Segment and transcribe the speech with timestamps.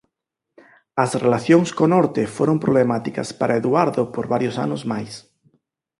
[1.03, 5.13] As relacións co norte foron problemáticas para Eduardo por varios anos máis.